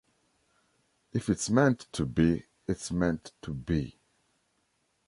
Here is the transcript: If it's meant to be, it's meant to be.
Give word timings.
If 1.13 1.29
it's 1.29 1.47
meant 1.51 1.81
to 1.91 2.07
be, 2.07 2.47
it's 2.65 2.89
meant 2.91 3.33
to 3.43 3.53
be. 3.53 3.99